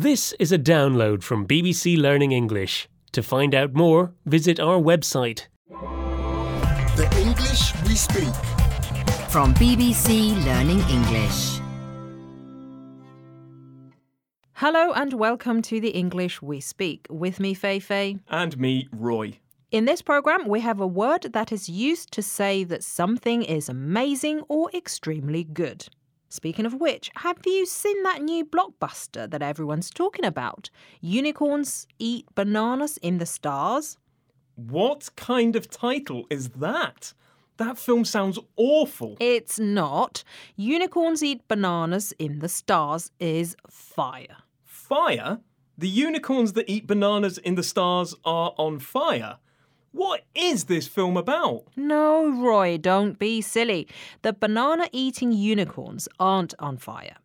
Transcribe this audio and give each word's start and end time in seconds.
This 0.00 0.32
is 0.38 0.52
a 0.52 0.58
download 0.60 1.24
from 1.24 1.44
BBC 1.44 2.00
Learning 2.00 2.30
English. 2.30 2.88
To 3.10 3.20
find 3.20 3.52
out 3.52 3.74
more, 3.74 4.12
visit 4.26 4.60
our 4.60 4.78
website. 4.78 5.48
The 6.94 7.08
English 7.18 7.74
we 7.82 7.96
speak. 7.96 8.32
From 9.28 9.54
BBC 9.54 10.36
Learning 10.44 10.78
English. 10.88 11.58
Hello 14.52 14.92
and 14.92 15.14
welcome 15.14 15.62
to 15.62 15.80
the 15.80 15.90
English 15.90 16.40
We 16.40 16.60
Speak. 16.60 17.08
With 17.10 17.40
me, 17.40 17.52
Fei 17.52 17.80
Fei. 17.80 18.18
And 18.28 18.56
me, 18.56 18.86
Roy. 18.92 19.40
In 19.72 19.84
this 19.84 20.00
program, 20.00 20.46
we 20.46 20.60
have 20.60 20.78
a 20.78 20.86
word 20.86 21.32
that 21.32 21.50
is 21.50 21.68
used 21.68 22.12
to 22.12 22.22
say 22.22 22.62
that 22.62 22.84
something 22.84 23.42
is 23.42 23.68
amazing 23.68 24.42
or 24.48 24.70
extremely 24.72 25.42
good. 25.42 25.88
Speaking 26.28 26.66
of 26.66 26.74
which, 26.74 27.10
have 27.16 27.38
you 27.46 27.64
seen 27.64 28.02
that 28.02 28.22
new 28.22 28.44
blockbuster 28.44 29.30
that 29.30 29.42
everyone's 29.42 29.88
talking 29.88 30.26
about? 30.26 30.68
Unicorns 31.00 31.86
eat 31.98 32.26
bananas 32.34 32.98
in 32.98 33.16
the 33.16 33.24
stars? 33.26 33.96
What 34.56 35.08
kind 35.16 35.56
of 35.56 35.70
title 35.70 36.26
is 36.28 36.50
that? 36.50 37.14
That 37.56 37.78
film 37.78 38.04
sounds 38.04 38.38
awful. 38.56 39.16
It's 39.20 39.58
not. 39.58 40.22
Unicorns 40.54 41.22
eat 41.22 41.48
bananas 41.48 42.12
in 42.18 42.40
the 42.40 42.48
stars 42.48 43.10
is 43.18 43.56
fire. 43.68 44.36
Fire? 44.64 45.40
The 45.78 45.88
unicorns 45.88 46.52
that 46.52 46.68
eat 46.68 46.86
bananas 46.86 47.38
in 47.38 47.54
the 47.54 47.62
stars 47.62 48.14
are 48.24 48.52
on 48.58 48.80
fire. 48.80 49.38
What 49.92 50.24
is 50.34 50.64
this 50.64 50.86
film 50.86 51.16
about? 51.16 51.64
No, 51.76 52.28
Roy, 52.28 52.76
don't 52.78 53.18
be 53.18 53.40
silly. 53.40 53.88
The 54.22 54.32
banana 54.32 54.88
eating 54.92 55.32
unicorns 55.32 56.08
aren't 56.20 56.54
on 56.58 56.76
fire. 56.76 57.16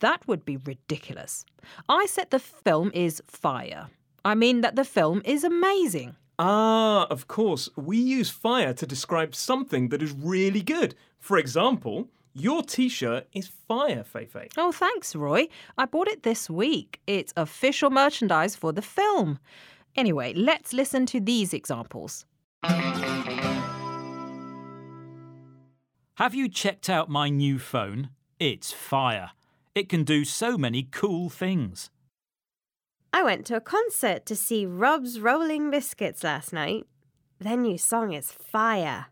That 0.00 0.26
would 0.26 0.44
be 0.44 0.56
ridiculous. 0.56 1.44
I 1.88 2.06
said 2.06 2.30
the 2.30 2.40
film 2.40 2.90
is 2.94 3.22
fire. 3.26 3.88
I 4.24 4.34
mean 4.34 4.60
that 4.60 4.76
the 4.76 4.84
film 4.84 5.22
is 5.24 5.44
amazing. 5.44 6.16
Ah, 6.38 7.06
of 7.10 7.28
course. 7.28 7.68
We 7.76 7.98
use 7.98 8.30
fire 8.30 8.72
to 8.74 8.86
describe 8.86 9.34
something 9.34 9.88
that 9.90 10.02
is 10.02 10.12
really 10.12 10.62
good. 10.62 10.94
For 11.18 11.38
example, 11.38 12.08
your 12.34 12.62
t 12.62 12.88
shirt 12.88 13.26
is 13.32 13.48
fire, 13.68 14.04
Feifei. 14.04 14.50
Oh, 14.56 14.72
thanks, 14.72 15.14
Roy. 15.14 15.48
I 15.76 15.84
bought 15.84 16.08
it 16.08 16.22
this 16.22 16.48
week. 16.48 17.00
It's 17.06 17.32
official 17.36 17.90
merchandise 17.90 18.56
for 18.56 18.72
the 18.72 18.82
film. 18.82 19.38
Anyway, 19.96 20.32
let's 20.34 20.72
listen 20.72 21.06
to 21.06 21.20
these 21.20 21.52
examples. 21.52 22.24
Have 26.14 26.34
you 26.34 26.48
checked 26.48 26.90
out 26.90 27.08
my 27.08 27.30
new 27.30 27.58
phone? 27.58 28.10
It's 28.38 28.72
fire. 28.72 29.30
It 29.74 29.88
can 29.88 30.04
do 30.04 30.24
so 30.24 30.58
many 30.58 30.82
cool 30.82 31.30
things. 31.30 31.90
I 33.12 33.22
went 33.22 33.46
to 33.46 33.56
a 33.56 33.60
concert 33.60 34.26
to 34.26 34.36
see 34.36 34.66
Rob's 34.66 35.18
Rolling 35.18 35.70
Biscuits 35.70 36.22
last 36.22 36.52
night. 36.52 36.86
Their 37.38 37.56
new 37.56 37.78
song 37.78 38.12
is 38.12 38.30
fire. 38.30 39.06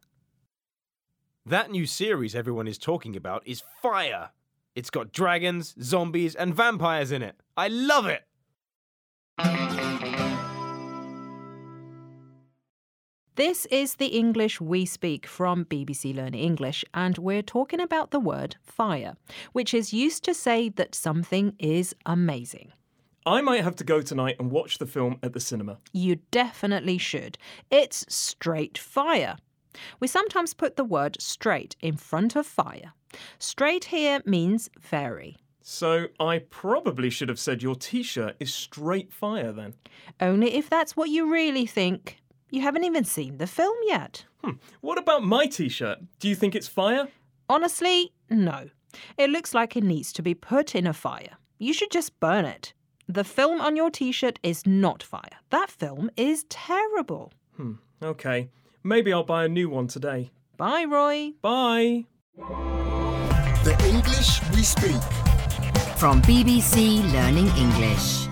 That 1.46 1.70
new 1.70 1.86
series 1.86 2.34
everyone 2.34 2.68
is 2.68 2.76
talking 2.76 3.16
about 3.16 3.42
is 3.46 3.62
fire. 3.80 4.30
It's 4.74 4.90
got 4.90 5.12
dragons, 5.12 5.74
zombies, 5.82 6.34
and 6.34 6.54
vampires 6.54 7.10
in 7.10 7.22
it. 7.22 7.36
I 7.56 7.68
love 7.68 8.06
it! 8.06 8.22
This 13.39 13.67
is 13.67 13.94
the 13.94 14.06
English 14.06 14.61
we 14.61 14.84
speak 14.84 15.25
from 15.25 15.64
BBC 15.67 16.12
Learn 16.12 16.34
English, 16.34 16.84
and 16.92 17.17
we're 17.19 17.41
talking 17.41 17.78
about 17.78 18.11
the 18.11 18.19
word 18.19 18.56
fire, 18.64 19.14
which 19.53 19.72
is 19.72 19.92
used 19.92 20.25
to 20.25 20.34
say 20.34 20.70
that 20.70 20.92
something 20.92 21.55
is 21.56 21.94
amazing. 22.05 22.72
I 23.25 23.41
might 23.41 23.62
have 23.62 23.77
to 23.77 23.84
go 23.84 24.03
tonight 24.03 24.34
and 24.41 24.50
watch 24.50 24.78
the 24.78 24.86
film 24.86 25.20
at 25.22 25.34
the 25.34 25.39
cinema. 25.39 25.78
You 25.92 26.16
definitely 26.33 26.98
should. 26.98 27.39
It's 27.70 28.05
straight 28.12 28.77
fire. 28.77 29.36
We 30.00 30.09
sometimes 30.09 30.53
put 30.53 30.75
the 30.75 30.83
word 30.83 31.16
straight 31.21 31.77
in 31.81 31.97
front 31.97 32.34
of 32.34 32.44
fire. 32.44 32.93
Straight 33.38 33.84
here 33.84 34.21
means 34.27 34.69
very. 34.81 35.37
So 35.62 36.09
I 36.19 36.38
probably 36.50 37.09
should 37.09 37.28
have 37.28 37.38
said 37.38 37.62
your 37.62 37.77
t 37.77 38.03
shirt 38.03 38.34
is 38.41 38.53
straight 38.53 39.12
fire 39.12 39.53
then. 39.53 39.75
Only 40.21 40.56
if 40.56 40.69
that's 40.69 40.97
what 40.97 41.09
you 41.09 41.31
really 41.32 41.66
think. 41.66 42.19
You 42.50 42.62
haven't 42.62 42.84
even 42.84 43.04
seen 43.04 43.38
the 43.38 43.47
film 43.47 43.76
yet. 43.86 44.25
Hmm. 44.42 44.53
What 44.81 44.98
about 44.98 45.22
my 45.25 45.47
t 45.47 45.69
shirt? 45.69 45.98
Do 46.19 46.28
you 46.28 46.34
think 46.34 46.54
it's 46.54 46.69
fire? 46.69 47.09
Honestly, 47.48 48.12
no. 48.31 48.69
It 49.16 49.31
looks 49.31 49.54
like 49.54 49.76
it 49.76 49.84
needs 49.84 50.12
to 50.14 50.22
be 50.22 50.34
put 50.34 50.75
in 50.75 50.86
a 50.86 50.92
fire. 50.92 51.36
You 51.59 51.72
should 51.72 51.91
just 51.91 52.19
burn 52.20 52.44
it. 52.44 52.72
The 53.06 53.25
film 53.25 53.60
on 53.60 53.76
your 53.76 53.91
t 53.91 54.12
shirt 54.12 54.38
is 54.42 54.66
not 54.66 55.03
fire. 55.03 55.41
That 55.50 55.70
film 55.70 56.10
is 56.16 56.44
terrible. 56.48 57.32
Hmm. 57.56 57.72
Okay. 58.03 58.48
Maybe 58.82 59.12
I'll 59.12 59.25
buy 59.25 59.44
a 59.44 59.48
new 59.48 59.69
one 59.69 59.88
today. 59.88 60.30
Bye, 60.56 60.84
Roy. 60.84 61.32
Bye. 61.42 62.06
The 63.65 63.76
English 63.84 64.41
we 64.53 64.62
speak. 64.62 65.03
From 65.98 66.22
BBC 66.22 67.03
Learning 67.12 67.48
English. 67.56 68.28